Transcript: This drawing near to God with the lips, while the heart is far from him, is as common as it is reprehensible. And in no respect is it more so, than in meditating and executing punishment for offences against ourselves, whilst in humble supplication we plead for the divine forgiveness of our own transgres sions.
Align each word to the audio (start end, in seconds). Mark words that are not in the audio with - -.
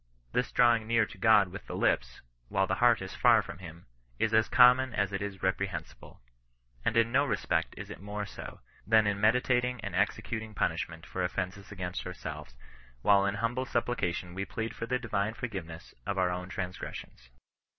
This 0.31 0.51
drawing 0.51 0.87
near 0.87 1.05
to 1.05 1.17
God 1.19 1.49
with 1.49 1.67
the 1.67 1.75
lips, 1.75 2.21
while 2.49 2.65
the 2.65 2.73
heart 2.81 3.03
is 3.03 3.13
far 3.13 3.43
from 3.43 3.59
him, 3.59 3.85
is 4.17 4.33
as 4.33 4.49
common 4.49 4.95
as 4.95 5.13
it 5.13 5.21
is 5.21 5.43
reprehensible. 5.43 6.23
And 6.83 6.97
in 6.97 7.11
no 7.11 7.23
respect 7.23 7.75
is 7.77 7.91
it 7.91 8.01
more 8.01 8.25
so, 8.25 8.61
than 8.87 9.05
in 9.05 9.21
meditating 9.21 9.79
and 9.81 9.93
executing 9.95 10.55
punishment 10.55 11.05
for 11.05 11.23
offences 11.23 11.71
against 11.71 12.07
ourselves, 12.07 12.55
whilst 13.03 13.29
in 13.29 13.35
humble 13.35 13.65
supplication 13.67 14.33
we 14.33 14.43
plead 14.43 14.75
for 14.75 14.87
the 14.87 14.97
divine 14.97 15.35
forgiveness 15.35 15.93
of 16.07 16.17
our 16.17 16.31
own 16.31 16.49
transgres 16.49 16.95
sions. 16.95 17.29